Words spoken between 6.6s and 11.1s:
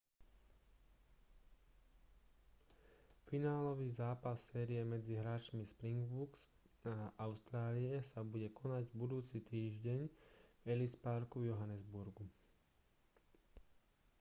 a austrálie sa bude konať budúci týždeň v ellis